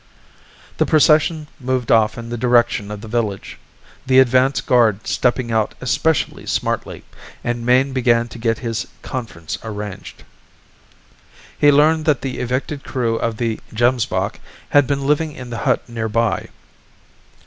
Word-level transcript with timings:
The 0.77 0.87
procession 0.87 1.45
moved 1.59 1.91
off 1.91 2.17
in 2.17 2.29
the 2.29 2.35
direction 2.37 2.89
of 2.89 3.01
the 3.01 3.07
village, 3.07 3.59
the 4.03 4.17
advance 4.17 4.59
guard 4.59 5.05
stepping 5.05 5.51
out 5.51 5.75
especially 5.79 6.47
smartly, 6.47 7.03
and 7.43 7.63
Mayne 7.63 7.93
began 7.93 8.27
to 8.29 8.39
get 8.39 8.57
his 8.65 8.87
conference 9.03 9.59
arranged. 9.63 10.23
He 11.55 11.71
learned 11.71 12.05
that 12.05 12.21
the 12.23 12.39
evicted 12.39 12.83
crew 12.83 13.17
of 13.17 13.37
the 13.37 13.59
Gemsbok 13.75 14.39
had 14.69 14.87
been 14.87 15.05
living 15.05 15.33
in 15.33 15.51
the 15.51 15.59
hut 15.69 15.87
nearby. 15.87 16.47